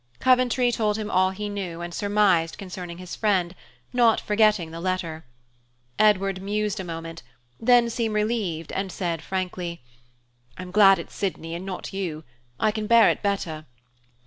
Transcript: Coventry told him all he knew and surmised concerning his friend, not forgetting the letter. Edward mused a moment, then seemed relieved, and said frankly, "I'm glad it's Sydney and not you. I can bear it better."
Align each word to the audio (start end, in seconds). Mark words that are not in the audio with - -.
Coventry 0.19 0.71
told 0.71 0.97
him 0.97 1.11
all 1.11 1.29
he 1.29 1.47
knew 1.47 1.81
and 1.81 1.93
surmised 1.93 2.57
concerning 2.57 2.97
his 2.97 3.15
friend, 3.15 3.53
not 3.93 4.19
forgetting 4.19 4.71
the 4.71 4.79
letter. 4.79 5.25
Edward 5.99 6.41
mused 6.41 6.79
a 6.79 6.83
moment, 6.83 7.21
then 7.59 7.87
seemed 7.87 8.15
relieved, 8.15 8.71
and 8.71 8.91
said 8.91 9.21
frankly, 9.21 9.83
"I'm 10.57 10.71
glad 10.71 10.97
it's 10.97 11.13
Sydney 11.13 11.53
and 11.53 11.67
not 11.67 11.93
you. 11.93 12.23
I 12.59 12.71
can 12.71 12.87
bear 12.87 13.09
it 13.11 13.21
better." 13.21 13.67